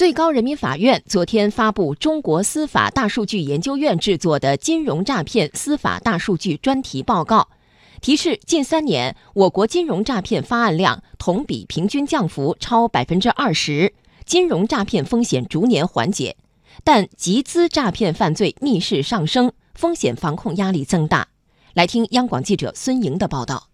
[0.00, 7.50] 最高人民法院昨天发布中国司法大数据研究院制作的金融诈骗司法大数据专题报告，
[8.00, 13.92] 提示近三年我国金融诈骗发案量同比平均降幅超百分之二十，
[14.24, 16.38] 金融诈骗风险逐年缓解，
[16.82, 21.28] 但集资诈骗犯罪逆势上升，风险防控压力增大。
[21.74, 23.69] 来听央广记者孙莹的报道。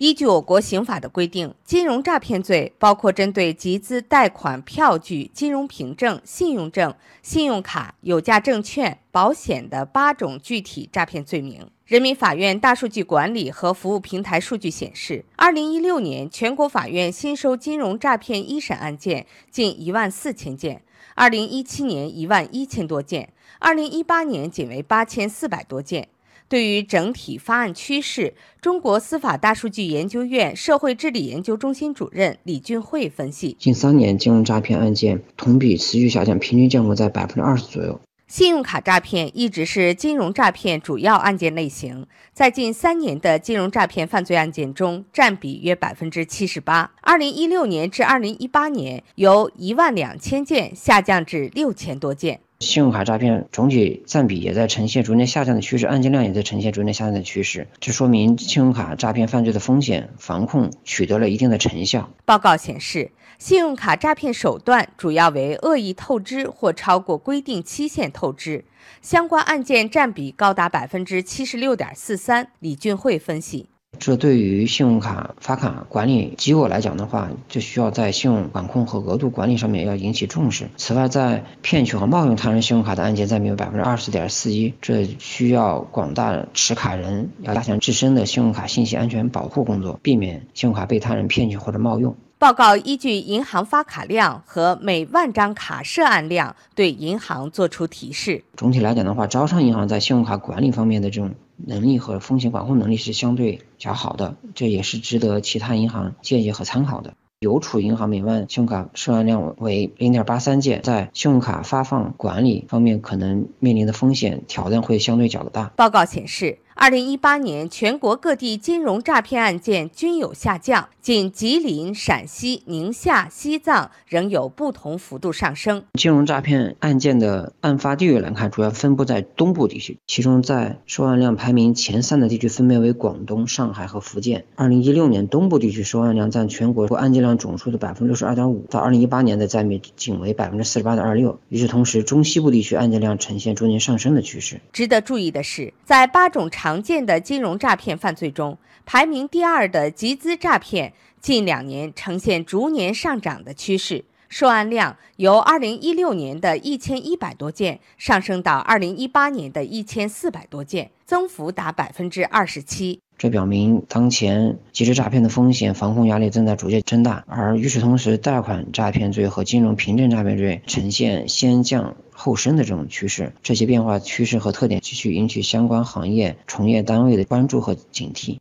[0.00, 11.70] 依据我国刑法的规定，金融诈骗罪包括针对集资、贷款、票据、金融凭证、信用证、信用卡、有价证券、保险的八种具体诈骗罪名。
[11.84, 20.80] 人民法院大数据管理和服务平台数据显示，二零一六年全国法院新收金融诈骗一审案件近一万四千件，
[21.14, 26.08] 二零一七年一万一千多件，二零一八年仅为八千四百多件。
[26.50, 38.00] 对于整体发案趋势，中国司法大数据研究院社会治理研究中心主任李俊慧分析：近三年金融诈骗案件同比持续下降，平均降幅在百分之二十左右。
[38.26, 46.92] 信用卡诈骗一直是金融诈骗主要案件类型，在近三年的金融诈骗犯罪案件中，占比约百分之七十八。
[47.02, 52.40] 二零一六年至二零一八年，由一万两千件下降至六千多件。
[52.60, 62.10] 信用卡诈骗总体占比也在呈现逐年下降的趋势，案件量也在呈现逐年下降的趋势，这说明信用卡诈骗犯罪的风险防控取得了一定的成效。
[62.26, 68.66] 报告显示，信用卡诈骗手段主要为恶意透支或超过规定期限透支，
[69.00, 72.48] 相关案件占比高达百分之七十六点四三。
[72.58, 73.70] 李俊慧分析。
[74.00, 80.70] 这对于信用卡发卡管理机构来讲的话，就需要在信用管控和额度管理上面要引起重视。
[80.78, 92.16] 此外，在骗取和冒用他人信用卡的案件占比为百分之二十点四一，这需要广大持卡人要加强自身的信用卡信息安全保护工作，避免信用卡被他人骗取或者冒用。
[92.38, 98.42] 报告依据银行发卡量和每万张卡涉案量，对银行作出提示。
[98.56, 101.34] 总体来讲的话，招商银行在信用卡管理方面的这种
[101.66, 107.14] 能力和风险管控能力是相对较好的，这也是值得其他银行借鉴和参考的。
[107.40, 115.72] 邮储银行每万信用卡涉案量为零点八三件，在信用卡发放管理方面，可能面临的风险挑战会相对较大。
[115.76, 116.58] 报告显示。
[116.74, 125.82] 二零一八年，全国各地金融诈骗案件均有下降，仅吉林、陕西、宁夏、西藏仍有不同幅度上升。
[125.94, 134.44] 金融诈骗案件的案发地域来看，主要分布在东部地区，其中在收案量排名前三的地区分别为广东、上海和福建。
[134.54, 141.38] 二零一六年，东部地区收案量占全国案件量总数的百分之六十二点五，到二零一八年的占比仅为百分之四十八点二六。
[141.48, 144.60] 与此同时，中西部地区案件量呈现逐年上升的趋势。
[144.72, 163.00] 值得注意的是，在八种常常见的金融诈骗犯罪中，排名第二的集资诈骗近两年呈现逐年上涨的趋势，受案量由2016年的一千一百多件上升到2018年的一千四百多件，增幅达百分之二十七。
[163.20, 173.34] 这表明当前集资诈骗的风险防控压力正在逐渐增大，而与此同时，贷款诈骗罪和金融凭证诈骗罪呈现先降后升的这种趋势。
[173.42, 178.38] 这些变化趋势和特点继续引起相关行业从业单位的关注和警惕。